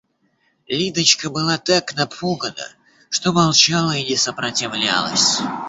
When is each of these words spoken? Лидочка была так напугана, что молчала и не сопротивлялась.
Лидочка 0.67 1.29
была 1.29 1.59
так 1.59 1.93
напугана, 1.95 2.67
что 3.11 3.31
молчала 3.33 3.91
и 3.95 4.03
не 4.03 4.15
сопротивлялась. 4.15 5.37